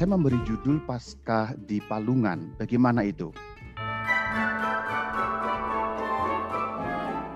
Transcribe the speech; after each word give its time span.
Saya 0.00 0.16
memberi 0.16 0.40
judul 0.48 0.80
Paskah 0.88 1.52
di 1.68 1.76
Palungan. 1.76 2.56
Bagaimana 2.56 3.04
itu? 3.04 3.36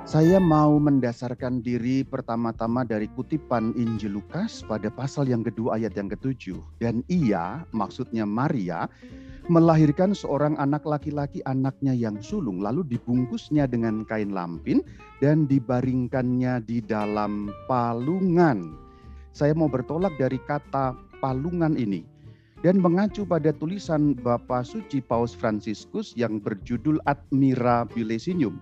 Saya 0.09 0.41
mau 0.41 0.81
mendasarkan 0.81 1.61
diri 1.61 2.09
pertama-tama 2.09 2.89
dari 2.89 3.05
kutipan 3.13 3.77
Injil 3.77 4.17
Lukas 4.17 4.65
pada 4.65 4.89
pasal 4.89 5.29
yang 5.29 5.45
kedua 5.45 5.77
ayat 5.77 5.93
yang 5.93 6.09
ketujuh. 6.09 6.57
Dan 6.81 7.05
ia, 7.13 7.69
maksudnya 7.77 8.25
Maria, 8.25 8.89
melahirkan 9.53 10.17
seorang 10.17 10.57
anak 10.57 10.89
laki-laki 10.89 11.45
anaknya 11.45 11.93
yang 11.93 12.17
sulung. 12.25 12.65
Lalu 12.65 12.97
dibungkusnya 12.97 13.69
dengan 13.69 14.09
kain 14.09 14.33
lampin 14.33 14.81
dan 15.21 15.45
dibaringkannya 15.45 16.65
di 16.65 16.81
dalam 16.81 17.53
palungan. 17.69 18.73
Saya 19.37 19.53
mau 19.53 19.69
bertolak 19.69 20.17
dari 20.17 20.41
kata 20.49 20.97
palungan 21.21 21.77
ini 21.77 22.14
dan 22.65 22.81
mengacu 22.81 23.29
pada 23.29 23.53
tulisan 23.53 24.17
Bapak 24.17 24.65
Suci 24.65 25.05
Paus 25.05 25.37
Franciscus 25.37 26.17
yang 26.17 26.41
berjudul 26.41 26.97
Admira 27.05 27.85
Bilesinium 27.93 28.57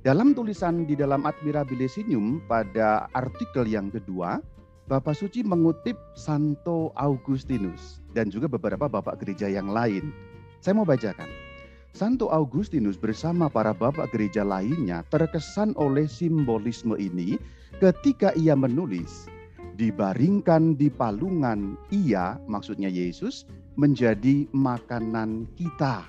dalam 0.00 0.32
tulisan 0.32 0.88
di 0.88 0.96
dalam 0.96 1.28
Admira 1.28 1.60
Bilesinium 1.60 2.40
pada 2.48 3.04
artikel 3.12 3.68
yang 3.68 3.92
kedua, 3.92 4.40
Bapak 4.88 5.12
Suci 5.12 5.44
mengutip 5.44 5.92
Santo 6.16 6.88
Augustinus 6.96 8.00
dan 8.16 8.32
juga 8.32 8.48
beberapa 8.48 8.88
bapak 8.88 9.20
gereja 9.20 9.52
yang 9.52 9.68
lain. 9.68 10.08
Saya 10.64 10.80
mau 10.80 10.88
bacakan. 10.88 11.28
Santo 11.92 12.32
Augustinus 12.32 12.96
bersama 12.96 13.52
para 13.52 13.76
bapak 13.76 14.08
gereja 14.08 14.40
lainnya 14.40 15.04
terkesan 15.12 15.76
oleh 15.76 16.08
simbolisme 16.08 16.96
ini 16.96 17.36
ketika 17.76 18.32
ia 18.40 18.56
menulis 18.56 19.28
dibaringkan 19.80 20.76
di 20.76 20.92
palungan 20.92 21.72
ia 21.88 22.36
maksudnya 22.44 22.92
Yesus 22.92 23.48
menjadi 23.80 24.44
makanan 24.52 25.48
kita. 25.56 26.04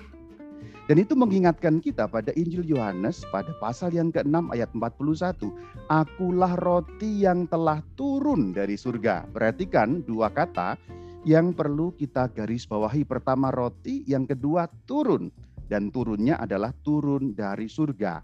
Dan 0.84 1.00
itu 1.00 1.16
mengingatkan 1.16 1.80
kita 1.80 2.04
pada 2.04 2.36
Injil 2.36 2.68
Yohanes 2.68 3.24
pada 3.32 3.48
pasal 3.56 3.96
yang 3.96 4.12
ke-6 4.12 4.52
ayat 4.52 4.68
41. 4.76 5.48
Akulah 5.88 6.52
roti 6.60 7.24
yang 7.24 7.48
telah 7.48 7.80
turun 7.96 8.52
dari 8.52 8.76
surga. 8.76 9.24
Perhatikan 9.32 10.04
dua 10.04 10.28
kata 10.28 10.76
yang 11.24 11.56
perlu 11.56 11.96
kita 11.96 12.28
garis 12.28 12.68
bawahi. 12.68 13.08
Pertama 13.08 13.48
roti, 13.54 14.04
yang 14.04 14.28
kedua 14.28 14.68
turun. 14.84 15.32
Dan 15.64 15.88
turunnya 15.88 16.36
adalah 16.36 16.76
turun 16.84 17.32
dari 17.32 17.72
surga. 17.72 18.20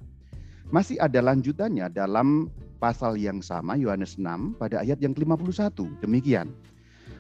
Masih 0.69 1.01
ada 1.01 1.25
lanjutannya 1.25 1.89
dalam 1.89 2.53
pasal 2.79 3.19
yang 3.19 3.43
sama 3.43 3.75
Yohanes 3.75 4.17
6 4.17 4.57
pada 4.59 4.81
ayat 4.83 5.03
yang 5.03 5.13
ke-51. 5.13 5.75
Demikian. 6.03 6.51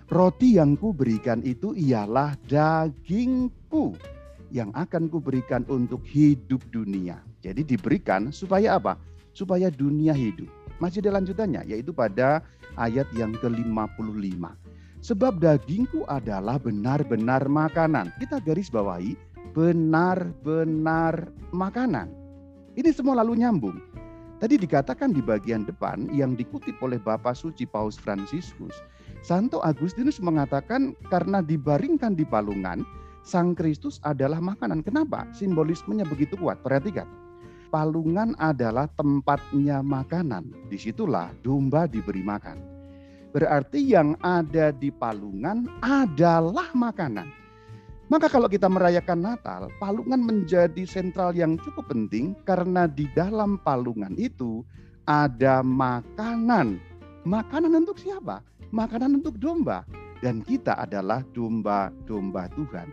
Roti 0.08 0.56
yang 0.56 0.78
kuberikan 0.80 1.44
itu 1.44 1.76
ialah 1.76 2.32
dagingku 2.48 3.92
yang 4.48 4.72
akan 4.72 5.12
kuberikan 5.12 5.68
untuk 5.68 6.00
hidup 6.08 6.64
dunia. 6.72 7.20
Jadi 7.44 7.60
diberikan 7.60 8.32
supaya 8.32 8.80
apa? 8.80 8.96
Supaya 9.36 9.68
dunia 9.68 10.16
hidup. 10.16 10.48
Masih 10.80 11.04
ada 11.04 11.20
lanjutannya 11.20 11.68
yaitu 11.68 11.92
pada 11.92 12.40
ayat 12.80 13.04
yang 13.12 13.36
ke-55. 13.36 14.40
Sebab 15.04 15.38
dagingku 15.38 16.08
adalah 16.08 16.56
benar-benar 16.58 17.46
makanan. 17.46 18.10
Kita 18.18 18.40
garis 18.42 18.72
bawahi 18.72 19.14
benar-benar 19.52 21.30
makanan. 21.54 22.10
Ini 22.78 22.90
semua 22.94 23.18
lalu 23.22 23.42
nyambung. 23.42 23.78
Tadi 24.38 24.54
dikatakan 24.54 25.10
di 25.10 25.18
bagian 25.18 25.66
depan 25.66 26.06
yang 26.14 26.38
dikutip 26.38 26.78
oleh 26.78 27.02
Bapak 27.02 27.34
Suci 27.34 27.66
Paus 27.66 27.98
Fransiskus, 27.98 28.74
Santo 29.18 29.58
Agustinus 29.66 30.22
mengatakan 30.22 30.94
karena 31.10 31.42
dibaringkan 31.42 32.14
di 32.14 32.22
palungan, 32.22 32.86
Sang 33.26 33.52
Kristus 33.52 33.98
adalah 34.06 34.38
makanan. 34.38 34.86
Kenapa? 34.86 35.26
Simbolismenya 35.34 36.06
begitu 36.06 36.38
kuat. 36.38 36.62
Perhatikan. 36.62 37.04
Palungan 37.68 38.32
adalah 38.40 38.88
tempatnya 38.96 39.84
makanan. 39.84 40.48
Di 40.72 40.80
situlah 40.80 41.34
domba 41.44 41.84
diberi 41.84 42.24
makan. 42.24 42.56
Berarti 43.34 43.84
yang 43.84 44.16
ada 44.24 44.72
di 44.72 44.88
palungan 44.88 45.68
adalah 45.84 46.72
makanan. 46.72 47.28
Maka 48.08 48.32
kalau 48.32 48.48
kita 48.48 48.72
merayakan 48.72 49.20
Natal, 49.20 49.68
palungan 49.76 50.24
menjadi 50.24 50.84
sentral 50.88 51.36
yang 51.36 51.60
cukup 51.60 51.92
penting 51.92 52.32
karena 52.48 52.88
di 52.88 53.04
dalam 53.12 53.60
palungan 53.60 54.16
itu 54.16 54.64
ada 55.04 55.60
makanan. 55.60 56.80
Makanan 57.28 57.84
untuk 57.84 58.00
siapa? 58.00 58.40
Makanan 58.72 59.20
untuk 59.20 59.36
domba. 59.36 59.84
Dan 60.24 60.40
kita 60.40 60.74
adalah 60.80 61.22
domba-domba 61.36 62.50
Tuhan 62.56 62.88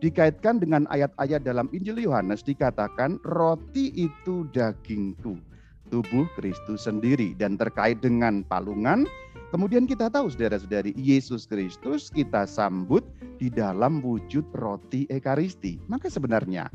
dikaitkan 0.00 0.58
dengan 0.58 0.88
ayat-ayat 0.88 1.44
dalam 1.44 1.68
Injil 1.76 2.00
Yohanes 2.00 2.40
dikatakan 2.40 3.20
roti 3.22 3.92
itu 3.94 4.48
dagingku, 4.50 5.36
tubuh 5.92 6.26
Kristus 6.34 6.88
sendiri 6.88 7.36
dan 7.36 7.60
terkait 7.60 8.00
dengan 8.00 8.40
palungan 8.48 9.04
Kemudian 9.50 9.82
kita 9.82 10.06
tahu 10.06 10.30
saudara-saudari 10.30 10.94
Yesus 10.94 11.42
Kristus 11.50 12.06
kita 12.06 12.46
sambut 12.46 13.02
di 13.42 13.50
dalam 13.50 13.98
wujud 13.98 14.46
roti 14.54 15.10
ekaristi. 15.10 15.82
Maka 15.90 16.06
sebenarnya 16.06 16.70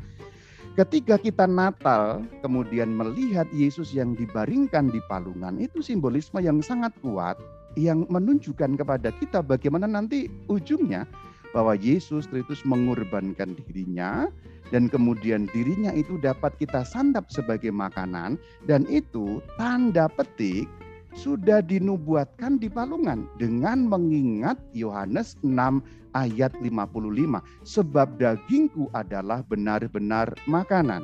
ketika 0.76 1.16
kita 1.16 1.48
Natal 1.48 2.20
kemudian 2.44 2.92
melihat 2.92 3.48
Yesus 3.56 3.96
yang 3.96 4.12
dibaringkan 4.12 4.92
di 4.92 5.00
palungan 5.08 5.56
itu 5.56 5.80
simbolisme 5.80 6.36
yang 6.44 6.60
sangat 6.60 6.92
kuat 7.00 7.40
yang 7.80 8.04
menunjukkan 8.12 8.76
kepada 8.76 9.08
kita 9.16 9.40
bagaimana 9.40 9.88
nanti 9.88 10.28
ujungnya 10.52 11.08
bahwa 11.56 11.72
Yesus 11.80 12.28
Kristus 12.28 12.60
mengorbankan 12.68 13.56
dirinya 13.56 14.28
dan 14.68 14.92
kemudian 14.92 15.48
dirinya 15.56 15.96
itu 15.96 16.20
dapat 16.20 16.52
kita 16.60 16.84
santap 16.84 17.32
sebagai 17.32 17.72
makanan 17.72 18.36
dan 18.68 18.84
itu 18.92 19.40
tanda 19.56 20.12
petik 20.12 20.68
sudah 21.16 21.64
dinubuatkan 21.64 22.60
di 22.60 22.68
palungan 22.68 23.24
dengan 23.40 23.88
mengingat 23.88 24.60
Yohanes 24.76 25.40
6 25.40 25.80
ayat 26.12 26.52
55 26.60 27.40
sebab 27.64 28.20
dagingku 28.20 28.92
adalah 28.92 29.40
benar-benar 29.48 30.36
makanan. 30.44 31.00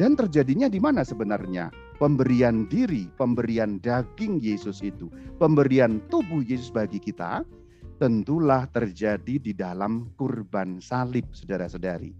Dan 0.00 0.16
terjadinya 0.16 0.72
di 0.72 0.80
mana 0.80 1.04
sebenarnya? 1.04 1.68
Pemberian 2.00 2.64
diri, 2.72 3.12
pemberian 3.20 3.76
daging 3.84 4.40
Yesus 4.40 4.80
itu, 4.80 5.12
pemberian 5.36 6.00
tubuh 6.08 6.40
Yesus 6.40 6.72
bagi 6.72 6.96
kita 6.96 7.44
tentulah 8.00 8.64
terjadi 8.72 9.36
di 9.36 9.52
dalam 9.52 10.08
kurban 10.16 10.80
salib, 10.80 11.28
saudara-saudari. 11.36 12.16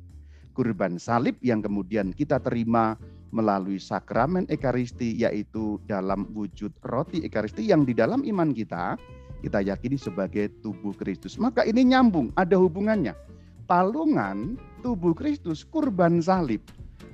Kurban 0.52 1.00
salib 1.00 1.40
yang 1.40 1.64
kemudian 1.64 2.12
kita 2.12 2.36
terima 2.44 3.00
melalui 3.30 3.78
sakramen 3.78 4.46
Ekaristi, 4.50 5.14
yaitu 5.18 5.78
dalam 5.86 6.30
wujud 6.34 6.70
roti 6.86 7.22
Ekaristi 7.22 7.66
yang 7.66 7.86
di 7.86 7.94
dalam 7.94 8.26
iman 8.26 8.50
kita, 8.50 8.98
kita 9.41 9.64
yakini 9.64 9.96
sebagai 9.96 10.52
tubuh 10.60 10.92
Kristus. 10.94 11.41
Maka 11.41 11.64
ini 11.64 11.86
nyambung, 11.88 12.30
ada 12.36 12.58
hubungannya. 12.60 13.16
Palungan 13.64 14.58
tubuh 14.82 15.14
Kristus, 15.16 15.62
kurban 15.64 16.20
salib. 16.20 16.60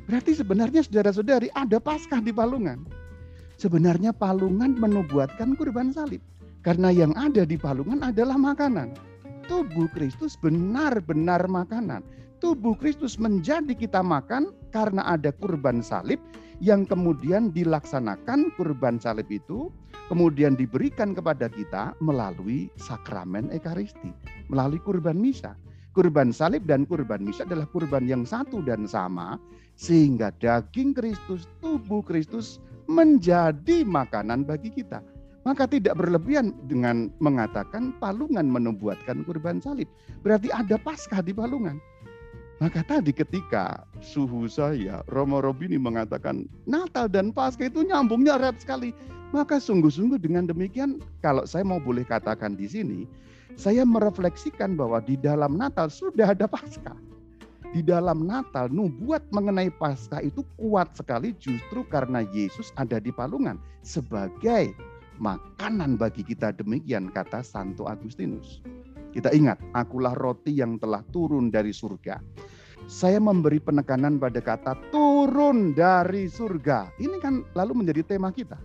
Berarti 0.07 0.39
sebenarnya 0.39 0.87
saudara-saudari 0.87 1.51
ada 1.55 1.83
paskah 1.83 2.23
di 2.23 2.31
palungan. 2.31 2.83
Sebenarnya 3.57 4.13
palungan 4.13 4.77
menubuatkan 4.77 5.57
kurban 5.57 5.91
salib. 5.91 6.23
Karena 6.63 6.91
yang 6.91 7.15
ada 7.15 7.47
di 7.47 7.55
palungan 7.55 8.03
adalah 8.03 8.35
makanan. 8.35 8.95
Tubuh 9.47 9.87
Kristus 9.95 10.35
benar-benar 10.35 11.47
makanan. 11.47 12.03
Tubuh 12.37 12.77
Kristus 12.77 13.17
menjadi 13.17 13.73
kita 13.73 14.05
makan 14.05 14.53
karena 14.69 15.01
ada 15.09 15.33
kurban 15.33 15.81
salib 15.81 16.21
yang 16.61 16.85
kemudian 16.85 17.49
dilaksanakan 17.49 18.53
kurban 18.61 19.01
salib 19.01 19.29
itu 19.33 19.73
kemudian 20.13 20.53
diberikan 20.53 21.17
kepada 21.17 21.49
kita 21.49 21.97
melalui 22.05 22.69
sakramen 22.77 23.49
ekaristi, 23.53 24.13
melalui 24.53 24.81
kurban 24.85 25.17
misa. 25.17 25.57
Kurban 25.97 26.29
salib 26.29 26.69
dan 26.69 26.85
kurban 26.85 27.25
misa 27.25 27.49
adalah 27.49 27.65
kurban 27.73 28.05
yang 28.05 28.29
satu 28.29 28.61
dan 28.61 28.85
sama 28.85 29.41
sehingga 29.81 30.29
daging 30.37 30.93
Kristus, 30.93 31.49
tubuh 31.65 32.05
Kristus 32.05 32.61
menjadi 32.85 33.81
makanan 33.81 34.45
bagi 34.45 34.69
kita. 34.69 35.01
Maka 35.49 35.65
tidak 35.71 35.95
berlebihan 35.97 36.53
dengan 36.67 37.09
mengatakan 37.23 37.95
palungan 38.03 38.51
menubuatkan 38.51 39.23
kurban 39.25 39.63
salib. 39.63 39.87
Berarti 40.21 40.51
ada 40.51 40.75
paskah 40.75 41.23
di 41.23 41.31
palungan. 41.31 41.79
Maka 42.57 42.81
tadi 42.81 43.13
ketika 43.13 43.85
suhu 44.01 44.49
saya, 44.49 45.05
Romo 45.13 45.45
Robini 45.45 45.77
mengatakan 45.77 46.49
Natal 46.65 47.05
dan 47.05 47.29
Paskah 47.29 47.69
itu 47.69 47.85
nyambungnya 47.85 48.41
erat 48.41 48.57
sekali. 48.57 48.97
Maka 49.29 49.61
sungguh-sungguh 49.61 50.17
dengan 50.17 50.49
demikian 50.49 51.05
kalau 51.21 51.45
saya 51.45 51.69
mau 51.69 51.77
boleh 51.77 52.07
katakan 52.09 52.57
di 52.57 52.65
sini, 52.65 53.01
saya 53.61 53.85
merefleksikan 53.85 54.73
bahwa 54.73 55.05
di 55.05 55.21
dalam 55.21 55.61
Natal 55.61 55.93
sudah 55.93 56.33
ada 56.33 56.49
Paskah. 56.49 56.97
Di 57.77 57.85
dalam 57.85 58.25
Natal, 58.25 58.73
nubuat 58.73 59.29
mengenai 59.37 59.69
Paskah 59.69 60.25
itu 60.25 60.41
kuat 60.57 60.97
sekali 60.97 61.37
justru 61.37 61.85
karena 61.85 62.25
Yesus 62.25 62.73
ada 62.81 62.97
di 62.97 63.13
palungan 63.13 63.61
sebagai 63.85 64.73
makanan 65.21 66.01
bagi 66.01 66.25
kita 66.25 66.57
demikian 66.57 67.13
kata 67.13 67.45
Santo 67.45 67.85
Agustinus. 67.85 68.65
Kita 69.17 69.33
ingat, 69.33 69.57
akulah 69.73 70.13
roti 70.13 70.61
yang 70.61 70.77
telah 70.77 71.01
turun 71.09 71.49
dari 71.49 71.73
surga. 71.73 72.21
Saya 72.85 73.17
memberi 73.17 73.57
penekanan 73.57 74.21
pada 74.21 74.45
kata 74.45 74.77
turun 74.93 75.73
dari 75.73 76.29
surga. 76.29 76.93
Ini 77.01 77.17
kan 77.25 77.41
lalu 77.57 77.81
menjadi 77.81 78.05
tema 78.05 78.29
kita. 78.29 78.61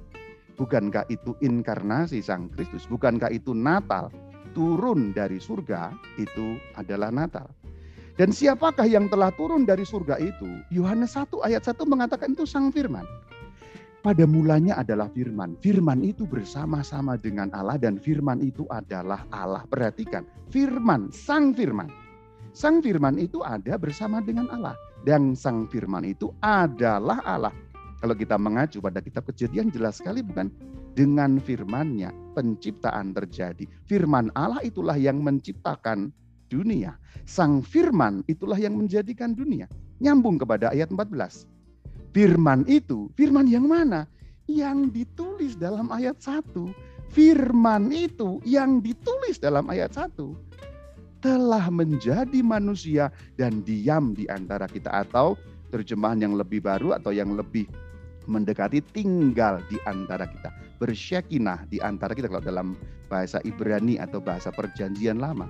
Bukankah 0.60 1.08
itu 1.08 1.40
inkarnasi 1.40 2.20
Sang 2.20 2.52
Kristus? 2.52 2.84
Bukankah 2.84 3.32
itu 3.32 3.56
Natal? 3.56 4.12
Turun 4.52 5.16
dari 5.16 5.40
surga 5.40 5.96
itu 6.20 6.60
adalah 6.76 7.16
Natal. 7.16 7.48
Dan 8.20 8.36
siapakah 8.36 8.84
yang 8.84 9.08
telah 9.08 9.32
turun 9.40 9.64
dari 9.64 9.88
surga 9.88 10.20
itu? 10.20 10.68
Yohanes 10.68 11.16
1 11.16 11.32
ayat 11.48 11.64
1 11.64 11.80
mengatakan 11.88 12.36
itu 12.36 12.44
Sang 12.44 12.76
Firman. 12.76 13.08
Pada 14.02 14.26
mulanya 14.26 14.82
adalah 14.82 15.14
firman. 15.14 15.54
Firman 15.62 16.02
itu 16.02 16.26
bersama-sama 16.26 17.22
dengan 17.22 17.54
Allah 17.54 17.78
dan 17.78 18.02
firman 18.02 18.42
itu 18.42 18.66
adalah 18.74 19.30
Allah. 19.30 19.62
Perhatikan, 19.70 20.26
firman, 20.50 21.14
sang 21.14 21.54
firman. 21.54 21.86
Sang 22.50 22.82
firman 22.82 23.22
itu 23.22 23.46
ada 23.46 23.78
bersama 23.78 24.18
dengan 24.18 24.50
Allah. 24.50 24.74
Dan 25.06 25.38
sang 25.38 25.70
firman 25.70 26.02
itu 26.02 26.34
adalah 26.42 27.22
Allah. 27.30 27.54
Kalau 28.02 28.18
kita 28.18 28.42
mengacu 28.42 28.82
pada 28.82 29.06
kitab 29.06 29.30
kejadian 29.30 29.70
jelas 29.70 30.02
sekali 30.02 30.26
bukan? 30.26 30.50
Dengan 30.98 31.38
firmannya 31.38 32.10
penciptaan 32.34 33.14
terjadi. 33.14 33.70
Firman 33.86 34.34
Allah 34.34 34.66
itulah 34.66 34.98
yang 34.98 35.22
menciptakan 35.22 36.10
dunia. 36.50 36.98
Sang 37.30 37.62
firman 37.62 38.26
itulah 38.26 38.58
yang 38.58 38.74
menjadikan 38.82 39.38
dunia. 39.38 39.70
Nyambung 40.02 40.42
kepada 40.42 40.74
ayat 40.74 40.90
14 40.90 41.61
Firman 42.12 42.68
itu, 42.68 43.08
firman 43.16 43.48
yang 43.48 43.72
mana? 43.72 44.04
Yang 44.52 44.92
ditulis 44.92 45.54
dalam 45.56 45.88
ayat 45.96 46.20
1. 46.20 46.44
Firman 47.12 47.92
itu 47.92 48.40
yang 48.48 48.80
ditulis 48.84 49.40
dalam 49.40 49.68
ayat 49.68 49.96
1 49.96 50.52
telah 51.22 51.70
menjadi 51.70 52.42
manusia 52.42 53.14
dan 53.38 53.62
diam 53.62 54.18
di 54.18 54.26
antara 54.28 54.66
kita 54.66 54.90
atau 55.06 55.38
terjemahan 55.70 56.20
yang 56.20 56.34
lebih 56.34 56.66
baru 56.66 56.98
atau 56.98 57.14
yang 57.14 57.38
lebih 57.38 57.70
mendekati 58.26 58.82
tinggal 58.92 59.62
di 59.70 59.78
antara 59.86 60.26
kita 60.26 60.50
bersyakinah 60.82 61.70
di 61.70 61.78
antara 61.78 62.18
kita 62.18 62.26
kalau 62.26 62.42
dalam 62.42 62.68
bahasa 63.06 63.38
Ibrani 63.46 64.02
atau 64.02 64.18
bahasa 64.18 64.50
perjanjian 64.50 65.22
lama 65.22 65.46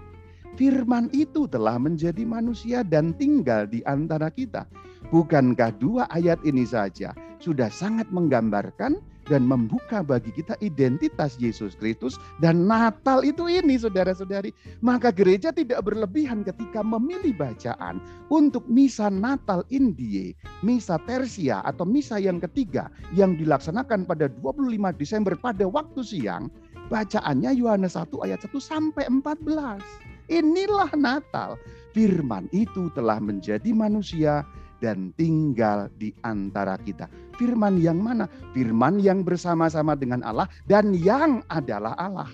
firman 0.59 1.07
itu 1.11 1.47
telah 1.47 1.75
menjadi 1.77 2.23
manusia 2.23 2.81
dan 2.81 3.15
tinggal 3.15 3.67
di 3.67 3.83
antara 3.83 4.31
kita 4.31 4.67
Bukankah 5.09 5.75
dua 5.81 6.05
ayat 6.13 6.39
ini 6.47 6.61
saja 6.61 7.17
sudah 7.41 7.73
sangat 7.73 8.05
menggambarkan 8.13 9.01
dan 9.27 9.43
membuka 9.43 10.05
bagi 10.05 10.29
kita 10.31 10.55
identitas 10.63 11.35
Yesus 11.35 11.73
Kristus 11.75 12.15
dan 12.37 12.69
Natal 12.69 13.25
itu 13.25 13.49
ini 13.49 13.75
saudara-saudari. 13.75 14.55
Maka 14.79 15.09
gereja 15.09 15.49
tidak 15.51 15.83
berlebihan 15.83 16.45
ketika 16.45 16.85
memilih 16.85 17.33
bacaan 17.33 17.99
untuk 18.29 18.63
misa 18.69 19.09
Natal 19.09 19.65
Indie, 19.73 20.37
misa 20.61 20.95
Tersia 21.03 21.59
atau 21.65 21.83
misa 21.83 22.21
yang 22.21 22.37
ketiga 22.37 22.87
yang 23.11 23.35
dilaksanakan 23.35 24.05
pada 24.05 24.29
25 24.29 24.69
Desember 24.95 25.33
pada 25.35 25.65
waktu 25.65 26.01
siang. 26.05 26.47
Bacaannya 26.87 27.55
Yohanes 27.55 27.99
1 27.99 28.11
ayat 28.23 28.43
1 28.47 28.51
sampai 28.63 29.07
14. 29.11 30.10
Inilah 30.31 30.95
Natal. 30.95 31.59
Firman 31.91 32.47
itu 32.55 32.87
telah 32.95 33.19
menjadi 33.19 33.75
manusia 33.75 34.47
dan 34.79 35.11
tinggal 35.19 35.91
di 35.99 36.15
antara 36.23 36.79
kita. 36.79 37.11
Firman 37.35 37.83
yang 37.83 37.99
mana? 37.99 38.31
Firman 38.55 39.03
yang 39.03 39.27
bersama-sama 39.27 39.91
dengan 39.99 40.23
Allah 40.23 40.47
dan 40.71 40.95
yang 40.95 41.43
adalah 41.51 41.99
Allah. 41.99 42.31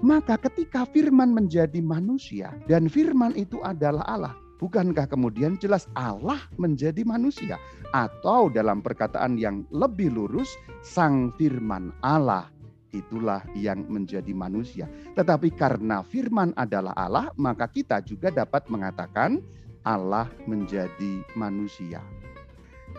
Maka 0.00 0.40
ketika 0.40 0.88
firman 0.88 1.36
menjadi 1.36 1.84
manusia 1.84 2.56
dan 2.64 2.88
firman 2.88 3.36
itu 3.36 3.60
adalah 3.60 4.06
Allah, 4.08 4.34
bukankah 4.56 5.04
kemudian 5.10 5.60
jelas 5.60 5.90
Allah 5.92 6.40
menjadi 6.56 7.04
manusia? 7.04 7.60
Atau 7.92 8.48
dalam 8.48 8.80
perkataan 8.80 9.36
yang 9.36 9.68
lebih 9.74 10.08
lurus, 10.14 10.48
sang 10.80 11.34
firman 11.36 11.92
Allah 12.00 12.48
itulah 12.92 13.44
yang 13.52 13.84
menjadi 13.88 14.32
manusia. 14.32 14.88
Tetapi 15.14 15.52
karena 15.54 16.00
firman 16.04 16.56
adalah 16.56 16.94
Allah, 16.96 17.26
maka 17.36 17.68
kita 17.68 18.00
juga 18.04 18.32
dapat 18.32 18.68
mengatakan 18.72 19.40
Allah 19.84 20.28
menjadi 20.44 21.24
manusia. 21.36 22.04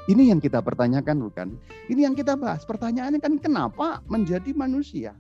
Ini 0.10 0.34
yang 0.34 0.42
kita 0.42 0.66
pertanyakan 0.66 1.22
bukan? 1.22 1.48
Ini 1.86 2.10
yang 2.10 2.18
kita 2.18 2.34
bahas. 2.34 2.66
Pertanyaannya 2.66 3.22
kan 3.22 3.38
kenapa 3.38 4.02
menjadi 4.10 4.54
manusia? 4.58 5.14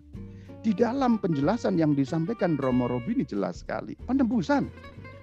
Di 0.66 0.74
dalam 0.74 1.22
penjelasan 1.22 1.77
yang 1.77 1.94
disampaikan 1.94 2.57
Romo 2.57 2.89
Robini 2.89 3.22
jelas 3.22 3.62
sekali. 3.62 3.94
Penebusan, 4.10 4.65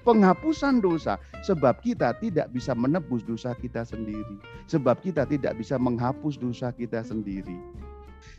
penghapusan 0.06 0.78
dosa. 0.78 1.18
Sebab 1.42 1.82
kita 1.82 2.14
tidak 2.22 2.54
bisa 2.54 2.78
menebus 2.78 3.26
dosa 3.26 3.58
kita 3.58 3.82
sendiri. 3.82 4.38
Sebab 4.70 5.02
kita 5.02 5.26
tidak 5.26 5.58
bisa 5.58 5.76
menghapus 5.82 6.38
dosa 6.38 6.70
kita 6.70 7.02
sendiri. 7.02 7.58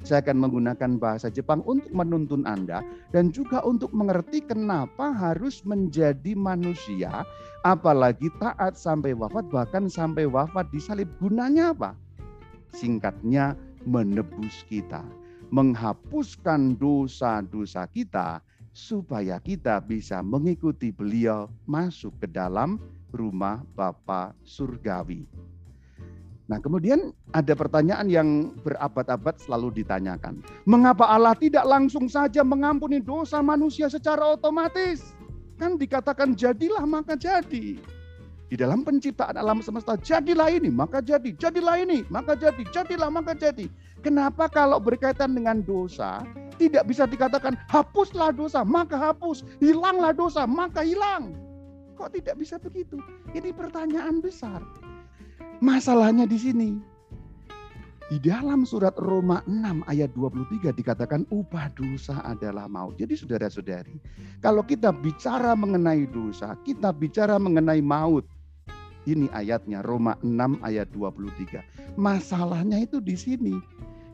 Saya 0.06 0.24
akan 0.24 0.38
menggunakan 0.48 1.02
bahasa 1.02 1.28
Jepang 1.28 1.66
untuk 1.68 1.90
menuntun 1.92 2.46
Anda 2.48 2.86
dan 3.12 3.34
juga 3.34 3.66
untuk 3.66 3.92
mengerti 3.92 4.46
kenapa 4.46 5.12
harus 5.12 5.66
menjadi 5.66 6.38
manusia, 6.38 7.26
apalagi 7.66 8.32
taat 8.38 8.78
sampai 8.78 9.18
wafat, 9.18 9.50
bahkan 9.52 9.92
sampai 9.92 10.30
wafat 10.30 10.70
di 10.72 10.80
salib. 10.80 11.10
Gunanya 11.18 11.74
apa? 11.74 11.92
Singkatnya, 12.72 13.58
menebus 13.88 14.68
kita, 14.68 15.02
menghapuskan 15.50 16.76
dosa-dosa 16.78 17.88
kita, 17.90 18.44
supaya 18.78 19.42
kita 19.42 19.82
bisa 19.82 20.22
mengikuti 20.22 20.94
beliau 20.94 21.50
masuk 21.66 22.14
ke 22.22 22.28
dalam 22.30 22.78
rumah 23.10 23.66
Bapa 23.74 24.38
Surgawi. 24.46 25.26
Nah, 26.48 26.64
kemudian 26.64 27.12
ada 27.36 27.52
pertanyaan 27.60 28.08
yang 28.08 28.56
berabad-abad 28.64 29.36
selalu 29.44 29.84
ditanyakan. 29.84 30.40
Mengapa 30.64 31.04
Allah 31.04 31.36
tidak 31.36 31.68
langsung 31.68 32.08
saja 32.08 32.40
mengampuni 32.40 33.04
dosa 33.04 33.44
manusia 33.44 33.92
secara 33.92 34.24
otomatis? 34.32 35.12
Kan 35.60 35.76
dikatakan 35.76 36.40
jadilah 36.40 36.88
maka 36.88 37.20
jadi. 37.20 37.76
Di 38.48 38.56
dalam 38.56 38.88
penciptaan 38.88 39.36
alam 39.36 39.60
semesta, 39.60 40.00
jadilah 40.00 40.48
ini, 40.48 40.72
maka 40.72 41.04
jadi, 41.04 41.36
jadilah 41.36 41.84
ini, 41.84 42.08
maka 42.08 42.32
jadi, 42.32 42.64
jadilah, 42.72 43.12
maka 43.12 43.36
jadi. 43.36 43.68
Kenapa 44.00 44.48
kalau 44.48 44.80
berkaitan 44.80 45.36
dengan 45.36 45.60
dosa, 45.60 46.24
tidak 46.56 46.88
bisa 46.88 47.04
dikatakan 47.04 47.60
hapuslah 47.68 48.32
dosa, 48.32 48.64
maka 48.64 48.96
hapus, 48.96 49.44
hilanglah 49.60 50.16
dosa, 50.16 50.48
maka 50.48 50.80
hilang. 50.80 51.36
Kok 52.00 52.16
tidak 52.16 52.40
bisa 52.40 52.56
begitu? 52.56 52.96
Ini 53.36 53.52
pertanyaan 53.52 54.24
besar. 54.24 54.64
Masalahnya 55.58 56.30
di 56.30 56.38
sini. 56.38 56.70
Di 58.14 58.22
dalam 58.22 58.62
surat 58.62 58.94
Roma 59.02 59.42
6 59.50 59.82
ayat 59.90 60.14
23 60.14 60.70
dikatakan 60.70 61.26
upah 61.34 61.74
dosa 61.74 62.22
adalah 62.24 62.70
maut. 62.70 62.94
Jadi 62.96 63.18
saudara-saudari, 63.18 63.98
kalau 64.40 64.62
kita 64.62 64.94
bicara 64.94 65.58
mengenai 65.58 66.06
dosa, 66.14 66.54
kita 66.62 66.94
bicara 66.94 67.42
mengenai 67.42 67.82
maut. 67.82 68.24
Ini 69.10 69.34
ayatnya 69.34 69.82
Roma 69.82 70.14
6 70.22 70.62
ayat 70.62 70.94
23. 70.94 71.66
Masalahnya 71.98 72.78
itu 72.78 73.02
di 73.02 73.18
sini. 73.18 73.58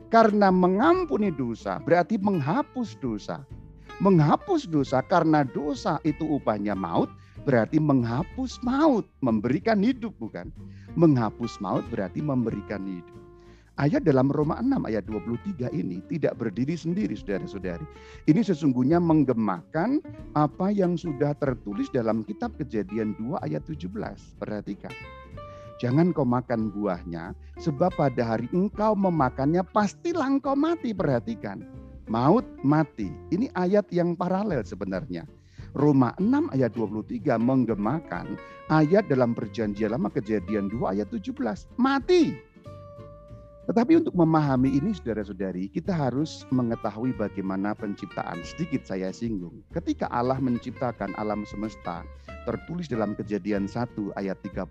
Karena 0.08 0.48
mengampuni 0.48 1.28
dosa 1.28 1.84
berarti 1.84 2.16
menghapus 2.24 2.96
dosa. 3.04 3.44
Menghapus 4.00 4.64
dosa 4.64 5.04
karena 5.04 5.44
dosa 5.44 6.00
itu 6.08 6.24
upahnya 6.24 6.74
maut, 6.74 7.12
berarti 7.44 7.78
menghapus 7.80 8.60
maut, 8.64 9.08
memberikan 9.20 9.84
hidup 9.84 10.16
bukan? 10.20 10.50
Menghapus 10.96 11.60
maut 11.60 11.84
berarti 11.92 12.24
memberikan 12.24 12.84
hidup. 12.88 13.24
Ayat 13.74 14.06
dalam 14.06 14.30
Roma 14.30 14.62
6 14.62 14.86
ayat 14.86 15.02
23 15.10 15.74
ini 15.74 15.98
tidak 16.06 16.38
berdiri 16.38 16.78
sendiri 16.78 17.18
saudara-saudari. 17.18 17.82
Ini 18.30 18.46
sesungguhnya 18.46 19.02
menggemakan 19.02 19.98
apa 20.38 20.70
yang 20.70 20.94
sudah 20.94 21.34
tertulis 21.42 21.90
dalam 21.90 22.22
kitab 22.22 22.54
kejadian 22.54 23.18
2 23.18 23.42
ayat 23.42 23.66
17. 23.66 23.90
Perhatikan. 24.38 24.94
Jangan 25.82 26.14
kau 26.14 26.22
makan 26.22 26.70
buahnya, 26.70 27.34
sebab 27.58 27.98
pada 27.98 28.38
hari 28.38 28.46
engkau 28.54 28.94
memakannya 28.94 29.66
pastilah 29.66 30.38
engkau 30.38 30.54
mati. 30.54 30.94
Perhatikan. 30.94 31.66
Maut 32.06 32.46
mati. 32.62 33.10
Ini 33.34 33.50
ayat 33.58 33.90
yang 33.90 34.14
paralel 34.14 34.62
sebenarnya. 34.62 35.26
Roma 35.74 36.14
6 36.22 36.54
ayat 36.54 36.72
23 36.78 37.34
menggemakan 37.42 38.38
ayat 38.70 39.10
dalam 39.10 39.34
perjanjian 39.34 39.90
lama 39.90 40.14
kejadian 40.14 40.70
2 40.70 40.94
ayat 40.94 41.10
17. 41.10 41.34
Mati. 41.82 42.54
Tetapi 43.64 43.96
untuk 43.96 44.12
memahami 44.14 44.76
ini 44.76 44.92
saudara-saudari, 44.92 45.72
kita 45.72 45.96
harus 45.96 46.44
mengetahui 46.52 47.16
bagaimana 47.16 47.72
penciptaan. 47.72 48.44
Sedikit 48.44 48.84
saya 48.84 49.08
singgung. 49.16 49.64
Ketika 49.72 50.12
Allah 50.12 50.36
menciptakan 50.36 51.16
alam 51.16 51.48
semesta, 51.48 52.04
tertulis 52.44 52.92
dalam 52.92 53.16
kejadian 53.16 53.66
1 53.66 54.20
ayat 54.20 54.36
31 54.44 54.68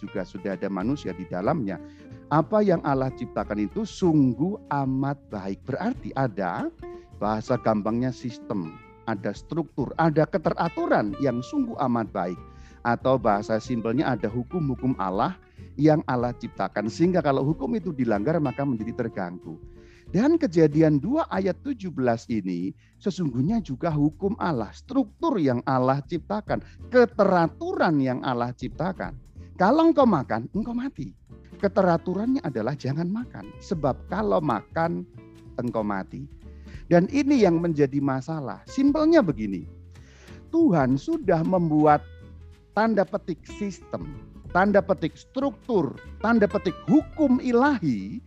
juga 0.00 0.24
sudah 0.24 0.56
ada 0.56 0.72
manusia 0.72 1.12
di 1.12 1.28
dalamnya. 1.28 1.76
Apa 2.32 2.64
yang 2.64 2.80
Allah 2.88 3.12
ciptakan 3.12 3.68
itu 3.68 3.84
sungguh 3.84 4.56
amat 4.72 5.20
baik. 5.28 5.60
Berarti 5.68 6.16
ada 6.16 6.72
bahasa 7.20 7.60
gampangnya 7.60 8.08
sistem 8.16 8.72
ada 9.06 9.34
struktur, 9.34 9.90
ada 9.98 10.24
keteraturan 10.28 11.16
yang 11.18 11.42
sungguh 11.42 11.76
amat 11.90 12.08
baik. 12.10 12.40
Atau 12.82 13.14
bahasa 13.14 13.62
simpelnya 13.62 14.10
ada 14.10 14.26
hukum-hukum 14.26 14.98
Allah 14.98 15.38
yang 15.78 16.02
Allah 16.10 16.34
ciptakan. 16.34 16.90
Sehingga 16.90 17.22
kalau 17.22 17.46
hukum 17.46 17.70
itu 17.78 17.94
dilanggar 17.94 18.42
maka 18.42 18.66
menjadi 18.66 19.06
terganggu. 19.06 19.54
Dan 20.12 20.36
kejadian 20.36 21.00
2 21.00 21.24
ayat 21.32 21.56
17 21.64 21.88
ini 22.28 22.76
sesungguhnya 23.00 23.64
juga 23.64 23.88
hukum 23.88 24.36
Allah, 24.36 24.68
struktur 24.76 25.40
yang 25.40 25.64
Allah 25.64 26.04
ciptakan, 26.04 26.60
keteraturan 26.92 27.96
yang 27.96 28.20
Allah 28.20 28.52
ciptakan. 28.52 29.16
Kalau 29.56 29.88
engkau 29.88 30.04
makan, 30.04 30.52
engkau 30.52 30.76
mati. 30.76 31.16
Keteraturannya 31.56 32.44
adalah 32.44 32.76
jangan 32.76 33.08
makan. 33.08 33.56
Sebab 33.62 34.10
kalau 34.12 34.42
makan, 34.42 35.06
engkau 35.56 35.80
mati. 35.80 36.41
Dan 36.92 37.08
ini 37.08 37.40
yang 37.40 37.56
menjadi 37.56 38.04
masalah. 38.04 38.60
Simpelnya 38.68 39.24
begini. 39.24 39.64
Tuhan 40.52 41.00
sudah 41.00 41.40
membuat 41.40 42.04
tanda 42.76 43.08
petik 43.08 43.40
sistem, 43.48 44.20
tanda 44.52 44.84
petik 44.84 45.16
struktur, 45.16 45.96
tanda 46.20 46.44
petik 46.44 46.76
hukum 46.84 47.40
ilahi 47.40 48.20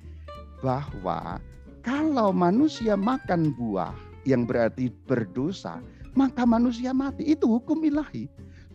bahwa 0.66 1.38
kalau 1.86 2.34
manusia 2.34 2.98
makan 2.98 3.54
buah 3.54 3.94
yang 4.26 4.50
berarti 4.50 4.90
berdosa, 5.06 5.78
maka 6.18 6.42
manusia 6.50 6.90
mati. 6.90 7.38
Itu 7.38 7.46
hukum 7.62 7.86
ilahi. 7.86 8.26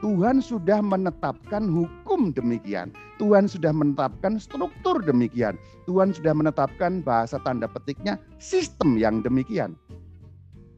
Tuhan 0.01 0.41
sudah 0.41 0.81
menetapkan 0.81 1.69
hukum 1.69 2.33
demikian. 2.33 2.89
Tuhan 3.21 3.45
sudah 3.45 3.69
menetapkan 3.69 4.41
struktur 4.41 5.05
demikian. 5.05 5.61
Tuhan 5.85 6.17
sudah 6.17 6.33
menetapkan 6.33 7.05
bahasa 7.05 7.37
tanda 7.45 7.69
petiknya 7.69 8.17
sistem 8.41 8.97
yang 8.97 9.21
demikian. 9.21 9.77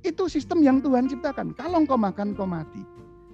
Itu 0.02 0.26
sistem 0.26 0.66
yang 0.66 0.82
Tuhan 0.82 1.06
ciptakan. 1.06 1.54
Kalau 1.54 1.86
engkau 1.86 1.94
makan, 1.94 2.34
engkau 2.34 2.50
mati. 2.50 2.82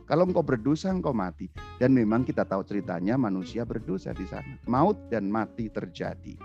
Kalau 0.05 0.29
engkau 0.29 0.45
berdosa, 0.45 0.93
engkau 0.93 1.17
mati. 1.17 1.49
Dan 1.81 1.97
memang 1.97 2.29
kita 2.29 2.45
tahu 2.45 2.61
ceritanya 2.69 3.17
manusia 3.17 3.65
berdosa 3.65 4.13
di 4.13 4.29
sana. 4.29 4.61
Maut 4.69 4.97
dan 5.09 5.33
mati 5.33 5.73
terjadi. 5.73 6.37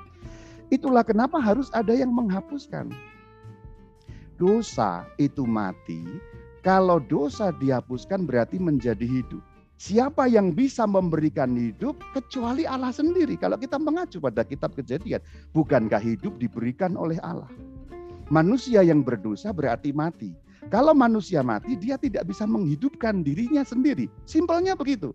Itulah 0.72 1.04
kenapa 1.04 1.44
harus 1.44 1.68
ada 1.76 1.92
yang 1.92 2.16
menghapuskan. 2.16 2.96
Dosa 4.40 5.04
itu 5.20 5.44
mati, 5.44 6.04
kalau 6.64 7.04
dosa 7.04 7.52
dihapuskan 7.52 8.24
berarti 8.24 8.56
menjadi 8.58 9.04
hidup. 9.04 9.44
Siapa 9.76 10.32
yang 10.32 10.56
bisa 10.56 10.88
memberikan 10.88 11.60
hidup 11.60 12.00
kecuali 12.16 12.64
Allah 12.64 12.96
sendiri. 12.96 13.36
Kalau 13.36 13.60
kita 13.60 13.76
mengacu 13.76 14.24
pada 14.24 14.48
kitab 14.48 14.72
kejadian, 14.80 15.20
bukankah 15.52 16.00
hidup 16.00 16.40
diberikan 16.40 16.96
oleh 16.96 17.20
Allah? 17.20 17.52
Manusia 18.32 18.80
yang 18.80 19.04
berdosa 19.04 19.52
berarti 19.52 19.92
mati. 19.92 20.32
Kalau 20.72 20.96
manusia 20.96 21.44
mati, 21.44 21.76
dia 21.76 22.00
tidak 22.00 22.32
bisa 22.32 22.48
menghidupkan 22.48 23.28
dirinya 23.28 23.68
sendiri. 23.68 24.08
Simpelnya 24.24 24.80
begitu. 24.80 25.12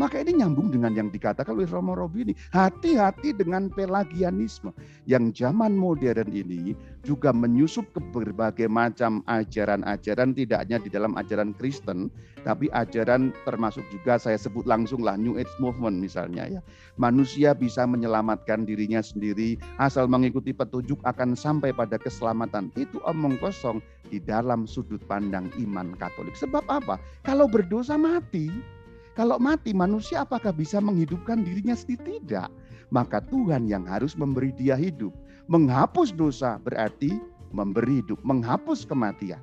Maka 0.00 0.24
ini 0.24 0.40
nyambung 0.40 0.72
dengan 0.72 0.96
yang 0.96 1.12
dikatakan 1.12 1.52
oleh 1.52 1.68
Romo 1.68 1.92
Robi 1.92 2.24
ini. 2.24 2.34
Hati-hati 2.54 3.36
dengan 3.36 3.68
pelagianisme. 3.68 4.72
Yang 5.04 5.44
zaman 5.44 5.76
modern 5.76 6.32
ini 6.32 6.72
juga 7.04 7.28
menyusup 7.28 7.84
ke 7.92 8.00
berbagai 8.00 8.72
macam 8.72 9.20
ajaran-ajaran. 9.28 10.32
Tidak 10.32 10.58
hanya 10.64 10.80
di 10.80 10.88
dalam 10.88 11.12
ajaran 11.20 11.52
Kristen. 11.60 12.08
Tapi 12.42 12.72
ajaran 12.72 13.36
termasuk 13.44 13.84
juga 13.92 14.16
saya 14.16 14.40
sebut 14.40 14.64
langsung 14.64 15.04
lah 15.04 15.14
New 15.14 15.36
Age 15.36 15.52
Movement 15.60 16.00
misalnya 16.00 16.48
ya. 16.48 16.60
Manusia 16.96 17.52
bisa 17.52 17.84
menyelamatkan 17.84 18.64
dirinya 18.64 19.04
sendiri. 19.04 19.60
Asal 19.76 20.08
mengikuti 20.08 20.56
petunjuk 20.56 21.04
akan 21.04 21.36
sampai 21.36 21.70
pada 21.76 22.00
keselamatan. 22.00 22.72
Itu 22.80 22.98
omong 23.04 23.36
kosong 23.44 23.84
di 24.08 24.18
dalam 24.24 24.64
sudut 24.64 25.04
pandang 25.04 25.52
iman 25.60 25.92
Katolik. 26.00 26.34
Sebab 26.34 26.64
apa? 26.72 26.96
Kalau 27.28 27.44
berdosa 27.44 28.00
mati. 28.00 28.80
Kalau 29.12 29.36
mati 29.36 29.76
manusia 29.76 30.24
apakah 30.24 30.56
bisa 30.56 30.80
menghidupkan 30.80 31.44
dirinya 31.44 31.76
sendiri? 31.76 32.16
Tidak. 32.20 32.48
Maka 32.88 33.20
Tuhan 33.28 33.68
yang 33.68 33.84
harus 33.84 34.16
memberi 34.16 34.56
dia 34.56 34.72
hidup. 34.72 35.12
Menghapus 35.52 36.16
dosa 36.16 36.56
berarti 36.64 37.20
memberi 37.52 38.00
hidup, 38.00 38.20
menghapus 38.24 38.88
kematian. 38.88 39.40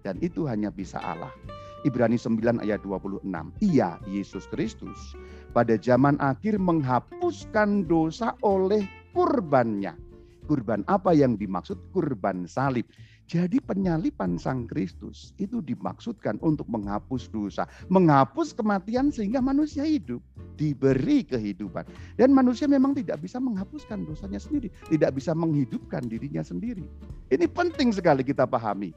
Dan 0.00 0.16
itu 0.24 0.48
hanya 0.48 0.72
bisa 0.72 0.96
Allah. 1.04 1.28
Ibrani 1.84 2.16
9 2.16 2.60
ayat 2.60 2.80
26. 2.84 3.24
Ia, 3.64 4.00
Yesus 4.08 4.44
Kristus, 4.48 5.16
pada 5.52 5.76
zaman 5.80 6.16
akhir 6.20 6.60
menghapuskan 6.60 7.88
dosa 7.88 8.36
oleh 8.40 8.84
kurbannya. 9.16 9.96
Kurban 10.48 10.84
apa 10.88 11.12
yang 11.12 11.36
dimaksud? 11.36 11.76
Kurban 11.92 12.48
salib. 12.48 12.88
Jadi 13.30 13.62
penyalipan 13.62 14.42
Sang 14.42 14.66
Kristus 14.66 15.30
itu 15.38 15.62
dimaksudkan 15.62 16.42
untuk 16.42 16.66
menghapus 16.66 17.30
dosa, 17.30 17.62
menghapus 17.86 18.50
kematian 18.50 19.14
sehingga 19.14 19.38
manusia 19.38 19.86
hidup, 19.86 20.18
diberi 20.58 21.22
kehidupan. 21.22 21.86
Dan 22.18 22.34
manusia 22.34 22.66
memang 22.66 22.90
tidak 22.90 23.22
bisa 23.22 23.38
menghapuskan 23.38 24.02
dosanya 24.02 24.42
sendiri, 24.42 24.66
tidak 24.90 25.14
bisa 25.14 25.30
menghidupkan 25.30 26.10
dirinya 26.10 26.42
sendiri. 26.42 26.82
Ini 27.30 27.46
penting 27.46 27.94
sekali 27.94 28.26
kita 28.26 28.50
pahami. 28.50 28.90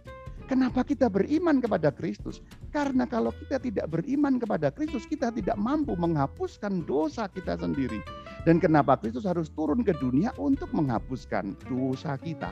Kenapa 0.50 0.82
kita 0.82 1.14
beriman 1.14 1.62
kepada 1.62 1.94
Kristus? 1.94 2.42
Karena 2.74 3.06
kalau 3.06 3.30
kita 3.38 3.62
tidak 3.62 3.86
beriman 3.94 4.42
kepada 4.42 4.74
Kristus, 4.74 5.06
kita 5.06 5.30
tidak 5.30 5.62
mampu 5.62 5.94
menghapuskan 5.94 6.82
dosa 6.90 7.30
kita 7.30 7.54
sendiri. 7.62 8.02
Dan 8.50 8.58
kenapa 8.58 8.98
Kristus 8.98 9.30
harus 9.30 9.54
turun 9.54 9.86
ke 9.86 9.94
dunia 10.02 10.34
untuk 10.42 10.74
menghapuskan 10.74 11.54
dosa 11.70 12.18
kita? 12.18 12.50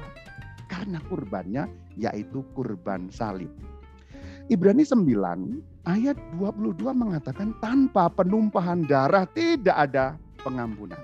Karena 0.81 0.97
kurbannya 1.05 1.69
yaitu 1.93 2.41
kurban 2.57 3.13
salib. 3.13 3.53
Ibrani 4.49 4.81
9 4.81 5.85
ayat 5.85 6.17
22 6.41 6.81
mengatakan 6.97 7.53
tanpa 7.61 8.09
penumpahan 8.09 8.89
darah 8.89 9.29
tidak 9.29 9.77
ada 9.77 10.17
pengampunan. 10.41 10.97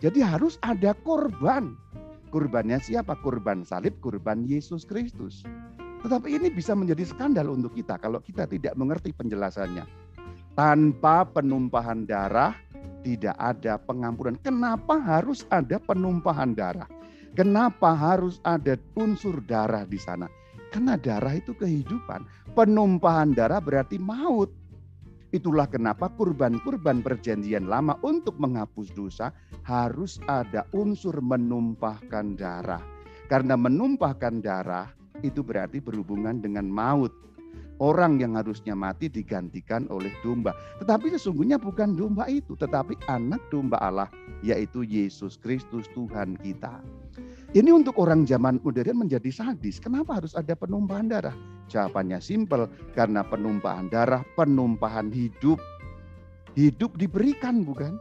Jadi 0.00 0.24
harus 0.24 0.56
ada 0.64 0.96
korban. 1.04 1.76
Kurbannya 2.32 2.80
siapa? 2.80 3.12
Kurban 3.20 3.68
salib, 3.68 4.00
kurban 4.00 4.48
Yesus 4.48 4.88
Kristus. 4.88 5.44
Tetapi 6.00 6.40
ini 6.40 6.48
bisa 6.48 6.72
menjadi 6.72 7.04
skandal 7.04 7.52
untuk 7.52 7.76
kita 7.76 8.00
kalau 8.00 8.24
kita 8.24 8.48
tidak 8.48 8.72
mengerti 8.72 9.12
penjelasannya. 9.12 9.84
Tanpa 10.56 11.28
penumpahan 11.28 12.08
darah 12.08 12.56
tidak 13.04 13.36
ada 13.36 13.76
pengampunan. 13.78 14.34
Kenapa 14.40 14.96
harus 14.98 15.44
ada 15.52 15.78
penumpahan 15.78 16.56
darah? 16.56 16.97
Kenapa 17.36 17.92
harus 17.92 18.40
ada 18.46 18.78
unsur 18.96 19.44
darah 19.44 19.84
di 19.84 20.00
sana? 20.00 20.28
Karena 20.68 21.00
darah 21.00 21.36
itu 21.36 21.56
kehidupan. 21.56 22.24
Penumpahan 22.52 23.32
darah 23.32 23.60
berarti 23.60 23.96
maut. 23.96 24.52
Itulah 25.28 25.68
kenapa 25.68 26.08
kurban-kurban 26.08 27.04
perjanjian 27.04 27.68
lama 27.68 28.00
untuk 28.00 28.40
menghapus 28.40 28.96
dosa 28.96 29.28
harus 29.68 30.16
ada 30.24 30.64
unsur 30.72 31.20
menumpahkan 31.20 32.32
darah. 32.32 32.80
Karena 33.28 33.60
menumpahkan 33.60 34.40
darah 34.40 34.88
itu 35.20 35.44
berarti 35.44 35.84
berhubungan 35.84 36.40
dengan 36.40 36.64
maut. 36.64 37.12
Orang 37.78 38.18
yang 38.18 38.34
harusnya 38.34 38.74
mati 38.74 39.06
digantikan 39.06 39.86
oleh 39.86 40.10
domba. 40.26 40.50
Tetapi 40.82 41.14
sesungguhnya 41.14 41.62
bukan 41.62 41.94
domba 41.94 42.26
itu, 42.26 42.58
tetapi 42.58 42.98
anak 43.06 43.38
domba 43.54 43.78
Allah, 43.78 44.10
yaitu 44.42 44.82
Yesus 44.82 45.38
Kristus 45.38 45.86
Tuhan 45.94 46.34
kita. 46.42 46.82
Ini 47.54 47.70
untuk 47.70 47.94
orang 48.02 48.26
zaman 48.26 48.58
modern 48.66 49.06
menjadi 49.06 49.30
sadis. 49.30 49.78
Kenapa 49.78 50.18
harus 50.18 50.34
ada 50.34 50.58
penumpahan 50.58 51.06
darah? 51.06 51.36
Jawabannya 51.70 52.18
simpel, 52.18 52.66
karena 52.98 53.22
penumpahan 53.22 53.86
darah, 53.88 54.26
penumpahan 54.34 55.14
hidup. 55.14 55.62
Hidup 56.58 56.98
diberikan 56.98 57.62
bukan? 57.62 57.94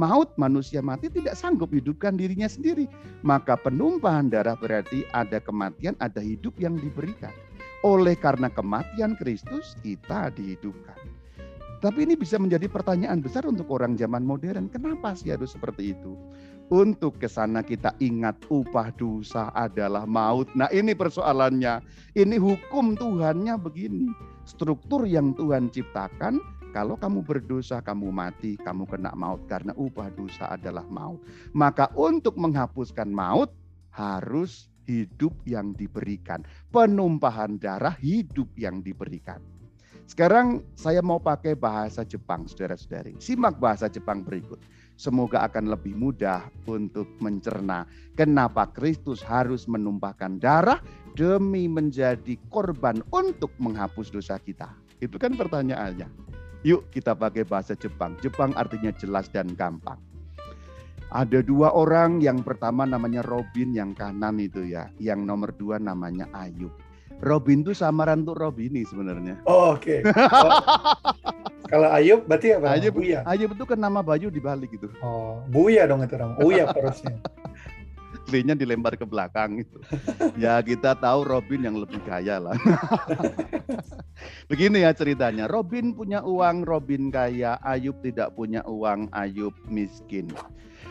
Maut 0.00 0.32
manusia 0.40 0.80
mati 0.80 1.12
tidak 1.12 1.36
sanggup 1.36 1.68
hidupkan 1.76 2.16
dirinya 2.16 2.48
sendiri. 2.48 2.88
Maka 3.20 3.60
penumpahan 3.60 4.32
darah 4.32 4.56
berarti 4.56 5.04
ada 5.12 5.44
kematian, 5.44 5.92
ada 6.00 6.24
hidup 6.24 6.56
yang 6.56 6.80
diberikan. 6.80 7.34
Oleh 7.80 8.12
karena 8.12 8.52
kematian 8.52 9.16
Kristus, 9.16 9.72
kita 9.80 10.28
dihidupkan. 10.36 11.00
Tapi 11.80 12.04
ini 12.04 12.12
bisa 12.12 12.36
menjadi 12.36 12.68
pertanyaan 12.68 13.24
besar 13.24 13.48
untuk 13.48 13.72
orang 13.72 13.96
zaman 13.96 14.20
modern. 14.20 14.68
Kenapa 14.68 15.16
sih 15.16 15.32
harus 15.32 15.56
seperti 15.56 15.96
itu? 15.96 16.12
Untuk 16.68 17.16
ke 17.16 17.26
sana 17.26 17.64
kita 17.64 17.96
ingat 18.04 18.36
upah 18.52 18.92
dosa 18.94 19.48
adalah 19.56 20.04
maut. 20.04 20.46
Nah 20.52 20.68
ini 20.70 20.92
persoalannya. 20.92 21.80
Ini 22.14 22.36
hukum 22.36 23.00
Tuhannya 23.00 23.56
begini. 23.56 24.06
Struktur 24.44 25.08
yang 25.08 25.32
Tuhan 25.34 25.72
ciptakan, 25.72 26.38
kalau 26.70 26.94
kamu 26.94 27.26
berdosa, 27.26 27.82
kamu 27.82 28.14
mati, 28.14 28.54
kamu 28.60 28.86
kena 28.86 29.16
maut. 29.18 29.42
Karena 29.50 29.74
upah 29.74 30.14
dosa 30.14 30.52
adalah 30.54 30.86
maut. 30.86 31.18
Maka 31.56 31.90
untuk 31.98 32.38
menghapuskan 32.38 33.10
maut, 33.10 33.50
harus 33.90 34.69
hidup 34.90 35.34
yang 35.46 35.70
diberikan. 35.78 36.42
Penumpahan 36.74 37.62
darah 37.62 37.94
hidup 38.02 38.50
yang 38.58 38.82
diberikan. 38.82 39.38
Sekarang 40.10 40.66
saya 40.74 40.98
mau 41.06 41.22
pakai 41.22 41.54
bahasa 41.54 42.02
Jepang, 42.02 42.42
saudara-saudari. 42.50 43.14
Simak 43.22 43.62
bahasa 43.62 43.86
Jepang 43.86 44.26
berikut. 44.26 44.58
semoga 45.00 45.48
akan 45.48 45.72
lebih 45.72 45.96
mudah 45.96 46.52
untuk 46.68 47.08
mencerna 47.24 47.88
kenapa 48.20 48.68
Kristus 48.68 49.24
harus 49.24 49.64
menumpahkan 49.64 50.36
darah 50.36 50.76
demi 51.16 51.72
menjadi 51.72 52.36
korban 52.52 53.00
untuk 53.08 53.48
menghapus 53.56 54.12
dosa 54.12 54.36
kita. 54.36 54.68
Itu 55.00 55.16
kan 55.16 55.40
pertanyaannya. 55.40 56.04
Yuk 56.68 56.92
kita 56.92 57.16
pakai 57.16 57.48
bahasa 57.48 57.72
Jepang. 57.72 58.12
Jepang 58.20 58.52
artinya 58.60 58.92
jelas 58.92 59.32
dan 59.32 59.56
gampang. 59.56 60.09
Ada 61.10 61.42
dua 61.42 61.74
orang, 61.74 62.22
yang 62.22 62.46
pertama 62.46 62.86
namanya 62.86 63.26
Robin 63.26 63.74
yang 63.74 63.98
kanan 63.98 64.38
itu 64.38 64.62
ya, 64.62 64.86
yang 65.02 65.26
nomor 65.26 65.50
dua 65.58 65.82
namanya 65.82 66.30
Ayub. 66.30 66.70
Robin 67.20 67.60
itu 67.60 67.76
samaran 67.76 68.24
untuk 68.24 68.40
Robini 68.40 68.86
sebenarnya. 68.86 69.42
Oh, 69.44 69.76
oke. 69.76 69.84
Okay. 69.84 70.00
Oh, 71.70 71.78
kalau 71.78 71.86
Ayub 71.94 72.26
berarti 72.26 72.50
apa? 72.58 72.74
Ayub, 72.74 72.98
Buya. 72.98 73.22
Ayub 73.22 73.54
itu 73.54 73.62
kan 73.62 73.78
nama 73.78 74.02
Bayu 74.02 74.26
dibalik 74.26 74.74
gitu. 74.74 74.90
Oh, 75.06 75.38
Buya 75.46 75.86
dong 75.86 76.02
itu 76.02 76.18
nama. 76.18 76.34
Buya 76.34 76.66
terusnya. 76.74 77.14
B-nya 78.26 78.58
dilempar 78.60 78.98
ke 78.98 79.06
belakang 79.06 79.62
itu. 79.62 79.78
ya 80.34 80.58
kita 80.66 80.98
tahu 80.98 81.22
Robin 81.22 81.70
yang 81.70 81.78
lebih 81.78 82.02
kaya 82.02 82.42
lah. 82.42 82.58
Begini 84.50 84.82
ya 84.82 84.90
ceritanya. 84.90 85.46
Robin 85.46 85.94
punya 85.94 86.26
uang, 86.26 86.66
Robin 86.66 87.06
kaya. 87.14 87.54
Ayub 87.62 88.02
tidak 88.02 88.34
punya 88.34 88.66
uang, 88.66 89.06
Ayub 89.14 89.54
miskin. 89.70 90.26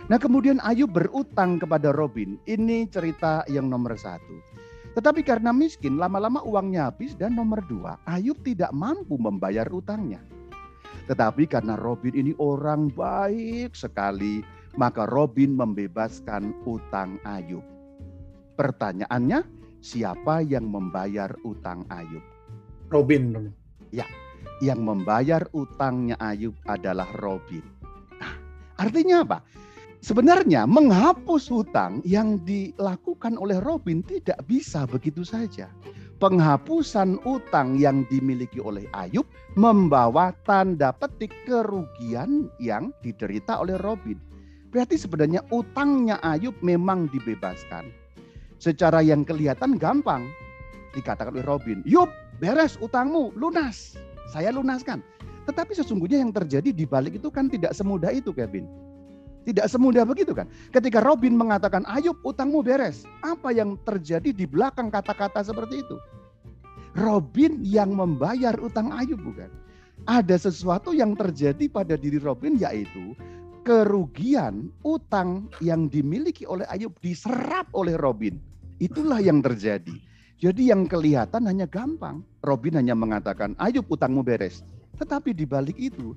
Nah 0.09 0.17
kemudian 0.17 0.57
Ayub 0.65 0.89
berutang 0.89 1.61
kepada 1.61 1.93
Robin. 1.93 2.41
Ini 2.49 2.89
cerita 2.89 3.45
yang 3.45 3.69
nomor 3.69 3.93
satu. 3.93 4.41
Tetapi 4.97 5.21
karena 5.21 5.53
miskin, 5.53 6.01
lama-lama 6.01 6.41
uangnya 6.41 6.89
habis 6.89 7.13
dan 7.13 7.37
nomor 7.37 7.61
dua, 7.69 8.01
Ayub 8.09 8.41
tidak 8.41 8.73
mampu 8.73 9.21
membayar 9.21 9.69
utangnya. 9.69 10.17
Tetapi 11.05 11.45
karena 11.45 11.77
Robin 11.77 12.17
ini 12.17 12.33
orang 12.41 12.89
baik 12.89 13.77
sekali, 13.77 14.41
maka 14.77 15.05
Robin 15.05 15.53
membebaskan 15.53 16.57
utang 16.65 17.21
Ayub. 17.21 17.61
Pertanyaannya, 18.57 19.45
siapa 19.79 20.41
yang 20.41 20.69
membayar 20.69 21.33
utang 21.45 21.85
Ayub? 21.93 22.25
Robin. 22.89 23.53
Ya, 23.93 24.09
yang 24.61 24.81
membayar 24.81 25.45
utangnya 25.53 26.17
Ayub 26.17 26.57
adalah 26.65 27.09
Robin. 27.21 27.63
Nah, 28.17 28.33
artinya 28.77 29.21
apa? 29.21 29.37
Sebenarnya 29.99 30.63
menghapus 30.63 31.51
hutang 31.51 31.99
yang 32.07 32.39
dilakukan 32.47 33.35
oleh 33.35 33.59
Robin 33.59 33.99
tidak 33.99 34.39
bisa 34.47 34.87
begitu 34.87 35.27
saja. 35.27 35.67
Penghapusan 36.23 37.19
utang 37.27 37.75
yang 37.75 38.07
dimiliki 38.07 38.63
oleh 38.63 38.87
Ayub 38.95 39.27
membawa 39.59 40.31
tanda 40.47 40.95
petik 40.95 41.31
kerugian 41.43 42.47
yang 42.63 42.95
diderita 43.03 43.59
oleh 43.59 43.75
Robin. 43.83 44.15
Berarti 44.71 44.95
sebenarnya 44.95 45.43
utangnya 45.51 46.15
Ayub 46.23 46.55
memang 46.63 47.11
dibebaskan. 47.11 47.91
Secara 48.55 49.03
yang 49.03 49.27
kelihatan 49.27 49.75
gampang 49.75 50.31
dikatakan 50.95 51.35
oleh 51.35 51.43
Robin, 51.43 51.83
"Yub, 51.83 52.07
beres 52.39 52.79
utangmu, 52.79 53.35
lunas. 53.35 53.99
Saya 54.31 54.55
lunaskan." 54.55 55.03
Tetapi 55.43 55.75
sesungguhnya 55.75 56.23
yang 56.23 56.31
terjadi 56.31 56.71
di 56.71 56.87
balik 56.87 57.19
itu 57.19 57.27
kan 57.27 57.51
tidak 57.51 57.75
semudah 57.75 58.15
itu, 58.15 58.31
Kevin. 58.31 58.67
Tidak 59.49 59.65
semudah 59.65 60.05
begitu 60.05 60.37
kan. 60.37 60.45
Ketika 60.69 61.01
Robin 61.01 61.33
mengatakan, 61.33 61.81
Ayub 61.89 62.21
utangmu 62.21 62.61
beres. 62.61 63.01
Apa 63.25 63.49
yang 63.49 63.81
terjadi 63.81 64.29
di 64.29 64.45
belakang 64.45 64.93
kata-kata 64.93 65.41
seperti 65.41 65.81
itu? 65.81 65.97
Robin 66.93 67.57
yang 67.65 67.97
membayar 67.97 68.53
utang 68.61 68.93
Ayub 68.93 69.17
bukan. 69.17 69.49
Ada 70.05 70.37
sesuatu 70.37 70.93
yang 70.93 71.17
terjadi 71.17 71.65
pada 71.65 71.97
diri 71.97 72.21
Robin 72.21 72.61
yaitu 72.61 73.17
kerugian 73.65 74.69
utang 74.85 75.49
yang 75.65 75.89
dimiliki 75.89 76.45
oleh 76.45 76.69
Ayub 76.69 76.93
diserap 77.01 77.65
oleh 77.73 77.97
Robin. 77.97 78.37
Itulah 78.77 79.17
yang 79.17 79.41
terjadi. 79.41 79.97
Jadi 80.39 80.69
yang 80.69 80.85
kelihatan 80.85 81.49
hanya 81.49 81.65
gampang. 81.65 82.21
Robin 82.45 82.77
hanya 82.77 82.93
mengatakan, 82.93 83.57
Ayub 83.57 83.89
utangmu 83.89 84.21
beres. 84.21 84.61
Tetapi 85.01 85.33
di 85.33 85.49
balik 85.49 85.75
itu 85.75 86.13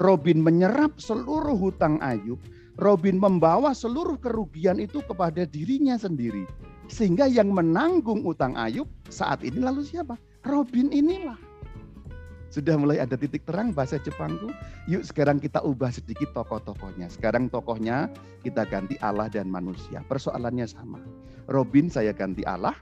Robin 0.00 0.40
menyerap 0.40 0.96
seluruh 0.96 1.56
hutang 1.58 2.00
Ayub, 2.00 2.40
Robin 2.80 3.20
membawa 3.20 3.76
seluruh 3.76 4.16
kerugian 4.16 4.80
itu 4.80 5.04
kepada 5.04 5.44
dirinya 5.44 6.00
sendiri. 6.00 6.48
Sehingga 6.88 7.28
yang 7.28 7.52
menanggung 7.52 8.24
utang 8.24 8.56
Ayub 8.56 8.88
saat 9.12 9.44
ini 9.44 9.60
lalu 9.60 9.84
siapa? 9.84 10.16
Robin 10.48 10.88
inilah. 10.88 11.36
Sudah 12.50 12.74
mulai 12.74 12.98
ada 12.98 13.14
titik 13.14 13.46
terang 13.46 13.70
bahasa 13.70 14.00
Jepangku. 14.00 14.50
Yuk 14.90 15.06
sekarang 15.06 15.38
kita 15.38 15.62
ubah 15.62 15.92
sedikit 15.94 16.34
tokoh-tokohnya. 16.34 17.06
Sekarang 17.06 17.46
tokohnya 17.46 18.10
kita 18.42 18.66
ganti 18.66 18.98
Allah 19.04 19.30
dan 19.30 19.46
manusia. 19.46 20.02
Persoalannya 20.08 20.66
sama. 20.66 20.98
Robin 21.46 21.86
saya 21.86 22.10
ganti 22.10 22.42
Allah, 22.48 22.74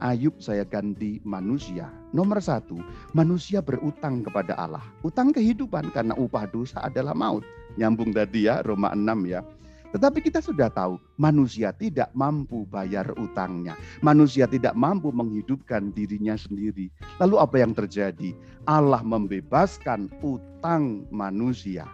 Ayub 0.00 0.32
saya 0.40 0.64
ganti 0.64 1.20
manusia. 1.28 1.92
Nomor 2.16 2.40
satu, 2.40 2.80
manusia 3.12 3.60
berutang 3.60 4.24
kepada 4.24 4.56
Allah. 4.56 4.80
Utang 5.04 5.28
kehidupan 5.28 5.92
karena 5.92 6.16
upah 6.16 6.48
dosa 6.48 6.80
adalah 6.80 7.12
maut. 7.12 7.44
Nyambung 7.76 8.16
tadi 8.16 8.48
ya 8.48 8.64
Roma 8.64 8.96
6 8.96 9.28
ya. 9.28 9.44
Tetapi 9.90 10.22
kita 10.24 10.40
sudah 10.40 10.72
tahu 10.72 10.96
manusia 11.20 11.74
tidak 11.76 12.08
mampu 12.16 12.64
bayar 12.70 13.12
utangnya. 13.18 13.76
Manusia 14.00 14.48
tidak 14.48 14.72
mampu 14.72 15.12
menghidupkan 15.12 15.92
dirinya 15.92 16.38
sendiri. 16.38 16.88
Lalu 17.20 17.36
apa 17.36 17.56
yang 17.60 17.76
terjadi? 17.76 18.32
Allah 18.64 19.02
membebaskan 19.04 20.08
utang 20.24 21.04
manusia. 21.12 21.84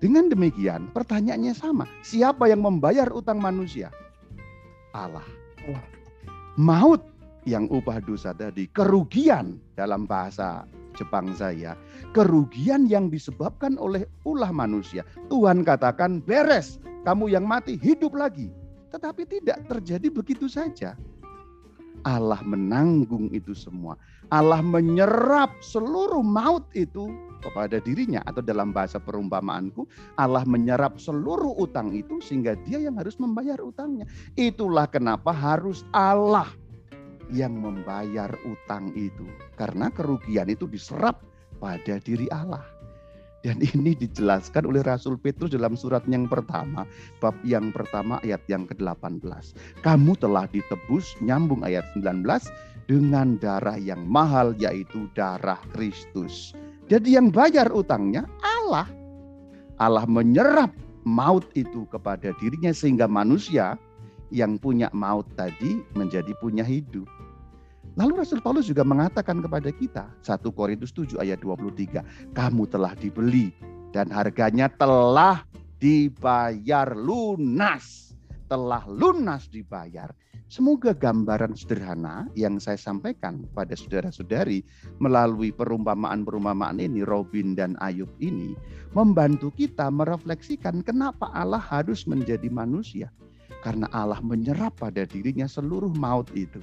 Dengan 0.00 0.32
demikian 0.32 0.88
pertanyaannya 0.94 1.52
sama. 1.52 1.84
Siapa 2.00 2.48
yang 2.48 2.62
membayar 2.64 3.10
utang 3.12 3.42
manusia? 3.42 3.92
Allah 4.94 5.26
maut 6.56 7.02
yang 7.44 7.68
upah 7.68 8.00
dosa 8.00 8.32
tadi, 8.32 8.70
kerugian 8.72 9.60
dalam 9.76 10.08
bahasa 10.08 10.64
Jepang 10.94 11.34
saya, 11.34 11.74
kerugian 12.14 12.86
yang 12.86 13.10
disebabkan 13.10 13.76
oleh 13.76 14.06
ulah 14.24 14.54
manusia. 14.54 15.02
Tuhan 15.28 15.66
katakan 15.66 16.22
beres, 16.22 16.78
kamu 17.04 17.34
yang 17.34 17.44
mati 17.44 17.76
hidup 17.76 18.14
lagi. 18.14 18.48
Tetapi 18.94 19.26
tidak 19.26 19.66
terjadi 19.66 20.06
begitu 20.06 20.46
saja. 20.46 20.94
Allah 22.04 22.40
menanggung 22.44 23.32
itu 23.32 23.56
semua. 23.56 23.96
Allah 24.28 24.60
menyerap 24.60 25.52
seluruh 25.64 26.20
maut 26.20 26.64
itu 26.76 27.08
kepada 27.44 27.76
dirinya 27.80 28.24
atau 28.24 28.40
dalam 28.40 28.72
bahasa 28.72 28.96
perumpamaanku 28.96 29.84
Allah 30.16 30.48
menyerap 30.48 30.96
seluruh 30.96 31.52
utang 31.60 31.92
itu 31.92 32.16
sehingga 32.24 32.56
dia 32.64 32.80
yang 32.80 32.96
harus 32.96 33.20
membayar 33.20 33.60
utangnya. 33.60 34.08
Itulah 34.36 34.88
kenapa 34.88 35.32
harus 35.32 35.84
Allah 35.92 36.48
yang 37.32 37.56
membayar 37.56 38.32
utang 38.44 38.92
itu 38.92 39.24
karena 39.56 39.88
kerugian 39.88 40.48
itu 40.52 40.68
diserap 40.68 41.24
pada 41.56 41.96
diri 42.00 42.28
Allah. 42.28 42.73
Dan 43.44 43.60
ini 43.60 43.92
dijelaskan 43.92 44.64
oleh 44.64 44.80
Rasul 44.80 45.20
Petrus 45.20 45.52
dalam 45.52 45.76
surat 45.76 46.00
yang 46.08 46.24
pertama, 46.24 46.88
bab 47.20 47.36
yang 47.44 47.68
pertama 47.76 48.16
ayat 48.24 48.40
yang 48.48 48.64
ke-18. 48.64 49.20
Kamu 49.84 50.16
telah 50.16 50.48
ditebus, 50.48 51.12
nyambung 51.20 51.60
ayat 51.60 51.84
19, 51.92 52.24
dengan 52.88 53.36
darah 53.36 53.76
yang 53.76 54.00
mahal 54.08 54.56
yaitu 54.56 55.08
darah 55.12 55.60
Kristus. 55.76 56.56
Jadi 56.88 57.20
yang 57.20 57.28
bayar 57.28 57.68
utangnya 57.72 58.24
Allah. 58.40 58.88
Allah 59.76 60.08
menyerap 60.08 60.72
maut 61.04 61.44
itu 61.52 61.84
kepada 61.92 62.32
dirinya 62.40 62.72
sehingga 62.72 63.04
manusia 63.04 63.76
yang 64.32 64.56
punya 64.56 64.88
maut 64.96 65.28
tadi 65.36 65.84
menjadi 65.92 66.32
punya 66.40 66.64
hidup. 66.64 67.08
Lalu 67.94 68.26
Rasul 68.26 68.42
Paulus 68.42 68.66
juga 68.66 68.82
mengatakan 68.82 69.38
kepada 69.38 69.70
kita 69.70 70.10
1 70.26 70.42
Korintus 70.50 70.90
7 70.90 71.14
ayat 71.22 71.38
23, 71.38 72.02
kamu 72.34 72.62
telah 72.66 72.90
dibeli 72.98 73.54
dan 73.94 74.10
harganya 74.10 74.66
telah 74.66 75.46
dibayar 75.78 76.90
lunas. 76.98 78.10
Telah 78.50 78.84
lunas 78.90 79.46
dibayar. 79.48 80.10
Semoga 80.52 80.92
gambaran 80.94 81.56
sederhana 81.56 82.28
yang 82.38 82.60
saya 82.62 82.76
sampaikan 82.76 83.42
pada 83.56 83.74
saudara-saudari 83.74 84.62
melalui 85.02 85.50
perumpamaan-perumpamaan 85.50 86.78
ini, 86.78 87.02
Robin 87.02 87.56
dan 87.58 87.74
Ayub 87.80 88.10
ini, 88.20 88.54
membantu 88.92 89.50
kita 89.50 89.88
merefleksikan 89.88 90.84
kenapa 90.84 91.32
Allah 91.32 91.58
harus 91.58 92.04
menjadi 92.06 92.46
manusia. 92.52 93.10
Karena 93.64 93.88
Allah 93.96 94.20
menyerap 94.20 94.76
pada 94.78 95.08
dirinya 95.08 95.48
seluruh 95.48 95.90
maut 95.96 96.28
itu. 96.36 96.60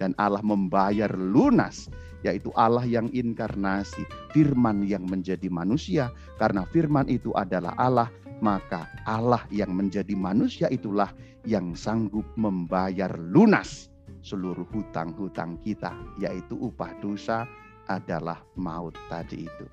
Dan 0.00 0.12
Allah 0.18 0.42
membayar 0.42 1.10
lunas, 1.14 1.86
yaitu 2.26 2.50
Allah 2.58 2.82
yang 2.82 3.06
inkarnasi, 3.14 4.02
firman 4.34 4.82
yang 4.84 5.06
menjadi 5.06 5.46
manusia. 5.52 6.10
Karena 6.40 6.66
firman 6.68 7.06
itu 7.06 7.30
adalah 7.36 7.76
Allah, 7.78 8.08
maka 8.42 8.90
Allah 9.06 9.44
yang 9.54 9.72
menjadi 9.72 10.12
manusia 10.18 10.66
itulah 10.72 11.12
yang 11.44 11.76
sanggup 11.76 12.24
membayar 12.34 13.12
lunas 13.14 13.92
seluruh 14.24 14.64
hutang-hutang 14.72 15.60
kita, 15.60 15.92
yaitu 16.16 16.56
upah 16.56 16.96
dosa 17.04 17.44
adalah 17.86 18.40
maut 18.56 18.96
tadi 19.12 19.44
itu. 19.44 19.66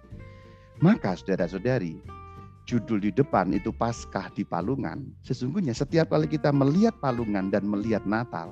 Maka 0.84 1.16
saudara-saudari, 1.16 2.04
judul 2.68 3.00
di 3.00 3.12
depan 3.16 3.56
itu 3.56 3.72
Paskah 3.72 4.28
di 4.36 4.44
Palungan, 4.44 5.08
sesungguhnya 5.24 5.72
setiap 5.72 6.12
kali 6.12 6.28
kita 6.28 6.52
melihat 6.52 7.00
Palungan 7.00 7.48
dan 7.48 7.64
melihat 7.64 8.04
Natal, 8.04 8.52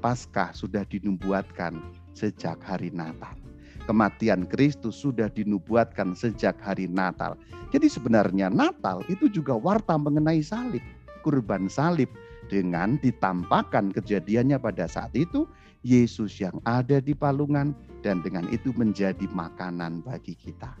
Paskah 0.00 0.56
sudah 0.56 0.86
dinubuatkan 0.88 1.82
sejak 2.16 2.62
hari 2.64 2.88
Natal. 2.94 3.36
Kematian 3.84 4.46
Kristus 4.46 5.02
sudah 5.02 5.26
dinubuatkan 5.26 6.14
sejak 6.14 6.54
hari 6.62 6.86
Natal. 6.86 7.34
Jadi 7.74 7.90
sebenarnya 7.90 8.46
Natal 8.46 9.02
itu 9.10 9.26
juga 9.26 9.58
warta 9.58 9.98
mengenai 9.98 10.38
salib, 10.40 10.80
kurban 11.26 11.66
salib 11.66 12.08
dengan 12.46 12.96
ditampakkan 13.02 13.90
kejadiannya 13.90 14.60
pada 14.62 14.86
saat 14.86 15.10
itu 15.18 15.48
Yesus 15.82 16.38
yang 16.38 16.54
ada 16.62 17.02
di 17.02 17.10
palungan 17.10 17.74
dan 18.06 18.22
dengan 18.22 18.46
itu 18.54 18.70
menjadi 18.78 19.26
makanan 19.34 20.06
bagi 20.06 20.38
kita. 20.38 20.78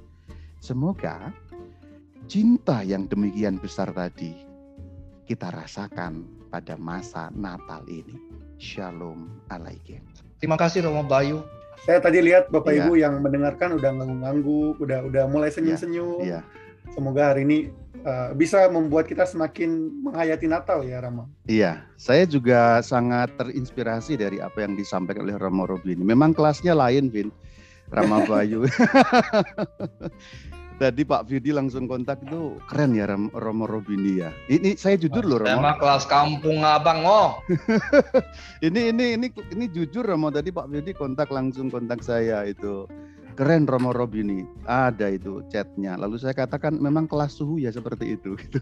Semoga 0.62 1.34
cinta 2.30 2.86
yang 2.86 3.10
demikian 3.10 3.58
besar 3.58 3.90
tadi 3.90 4.52
kita 5.26 5.50
rasakan 5.50 6.22
pada 6.52 6.78
masa 6.78 7.34
Natal 7.34 7.82
ini. 7.90 8.31
Shalom 8.62 9.26
alaikum. 9.50 9.98
Terima 10.38 10.54
kasih 10.54 10.86
Romo 10.86 11.02
Bayu. 11.02 11.42
Saya 11.82 11.98
tadi 11.98 12.22
lihat 12.22 12.46
Bapak 12.46 12.70
Iya. 12.70 12.86
Ibu 12.86 12.94
yang 12.94 13.18
mendengarkan 13.18 13.74
udah 13.74 13.90
ngangguk-ngangguk, 13.90 14.78
udah 14.78 15.02
udah 15.02 15.24
mulai 15.26 15.50
senyum-senyum. 15.50 16.22
Iya. 16.22 16.46
Semoga 16.94 17.34
hari 17.34 17.42
ini 17.42 17.74
uh, 18.06 18.30
bisa 18.38 18.70
membuat 18.70 19.10
kita 19.10 19.26
semakin 19.26 19.90
menghayati 20.06 20.46
Natal 20.46 20.86
ya 20.86 21.02
Rama. 21.02 21.26
Iya, 21.50 21.82
saya 21.98 22.22
juga 22.22 22.78
sangat 22.86 23.34
terinspirasi 23.34 24.14
dari 24.14 24.38
apa 24.38 24.62
yang 24.62 24.78
disampaikan 24.78 25.26
oleh 25.26 25.34
Romo 25.34 25.66
Robini. 25.66 26.06
Memang 26.06 26.30
kelasnya 26.30 26.78
lain, 26.78 27.10
Vin. 27.10 27.34
Rama 27.90 28.22
Bayu. 28.30 28.62
Tadi 30.82 31.06
Pak 31.06 31.30
Vidi 31.30 31.54
langsung 31.54 31.86
kontak 31.86 32.26
itu 32.26 32.58
keren 32.66 32.98
ya 32.98 33.06
Ram- 33.06 33.30
Romo 33.30 33.70
Robini 33.70 34.18
ya. 34.18 34.34
Ini 34.50 34.74
saya 34.74 34.98
jujur 34.98 35.22
loh 35.22 35.38
Romo. 35.38 35.62
Emang 35.62 35.78
kelas 35.78 36.10
kampung 36.10 36.66
abang 36.66 37.06
oh. 37.06 37.38
Ini 38.66 38.90
ini 38.90 39.14
ini 39.14 39.30
ini 39.54 39.70
jujur 39.70 40.02
Romo 40.02 40.34
tadi 40.34 40.50
Pak 40.50 40.66
Vidi 40.74 40.90
kontak 40.90 41.30
langsung 41.30 41.70
kontak 41.70 42.02
saya 42.02 42.42
itu. 42.50 42.90
Keren 43.38 43.70
Romo 43.70 43.94
Robini. 43.94 44.42
Ada 44.66 45.14
itu 45.14 45.46
chatnya. 45.54 45.94
Lalu 45.94 46.18
saya 46.18 46.34
katakan 46.34 46.74
memang 46.74 47.06
kelas 47.06 47.38
suhu 47.38 47.62
ya 47.62 47.70
seperti 47.70 48.18
itu 48.18 48.34
gitu. 48.42 48.58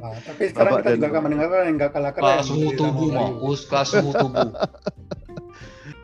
Nah, 0.00 0.16
tapi 0.16 0.48
sekarang 0.48 0.80
Bapak 0.80 0.82
kita 0.88 0.96
juga 0.96 1.08
akan 1.12 1.22
mendengarkan 1.28 1.60
yang 1.68 1.76
gak 1.76 1.92
kalah 1.92 2.12
keren. 2.16 2.24
Kelas 2.24 2.48
suhu 2.48 2.68
tubuh 2.72 3.08
Rama 3.12 3.20
mau. 3.20 3.28
Bayu. 3.36 3.52
Us 3.52 3.60
kelas 3.68 3.88
suhu 3.92 4.10
tubuh. 4.16 4.48